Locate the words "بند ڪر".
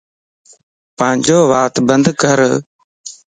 1.87-2.39